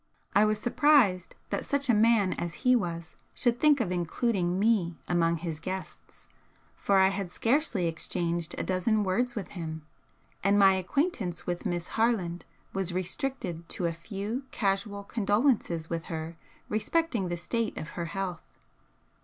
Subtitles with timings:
[0.33, 4.97] I was surprised that such a man as he was should think of including me
[5.07, 6.27] among his guests,
[6.75, 9.85] for I had scarcely exchanged a dozen words with him,
[10.43, 16.35] and my acquaintance with Miss Harland was restricted to a few casual condolences with her
[16.67, 18.57] respecting the state of her health.